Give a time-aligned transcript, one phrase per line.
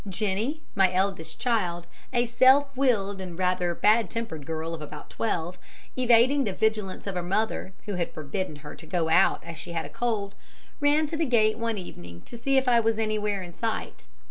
[0.09, 5.59] Jennie, my eldest child, a self willed and rather bad tempered girl of about twelve,
[5.95, 9.73] evading the vigilance of her mother, who had forbidden her to go out as she
[9.73, 10.33] had a cold,
[10.79, 14.07] ran to the gate one evening to see if I was anywhere in sight.